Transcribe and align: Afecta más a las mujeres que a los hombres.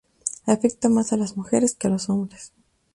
Afecta 0.47 0.89
más 0.89 1.13
a 1.13 1.17
las 1.17 1.37
mujeres 1.37 1.75
que 1.75 1.85
a 1.85 1.91
los 1.91 2.09
hombres. 2.09 2.53